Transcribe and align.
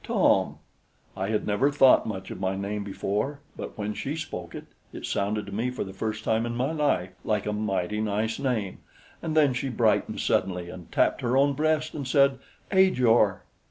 "Tom!" 0.03 0.55
I 1.15 1.27
had 1.29 1.45
never 1.45 1.69
thought 1.69 2.07
much 2.07 2.31
of 2.31 2.39
my 2.39 2.55
name 2.55 2.83
before; 2.83 3.39
but 3.55 3.77
when 3.77 3.93
she 3.93 4.15
spoke 4.15 4.55
it, 4.55 4.65
it 4.91 5.05
sounded 5.05 5.45
to 5.45 5.51
me 5.51 5.69
for 5.69 5.83
the 5.83 5.93
first 5.93 6.23
time 6.23 6.43
in 6.47 6.55
my 6.55 6.71
life 6.71 7.11
like 7.23 7.45
a 7.45 7.53
mighty 7.53 8.01
nice 8.01 8.39
name, 8.39 8.79
and 9.21 9.37
then 9.37 9.53
she 9.53 9.69
brightened 9.69 10.19
suddenly 10.19 10.71
and 10.71 10.91
tapped 10.91 11.21
her 11.21 11.37
own 11.37 11.53
breast 11.53 11.93
and 11.93 12.07
said: 12.07 12.39
"Ajor!" 12.71 13.43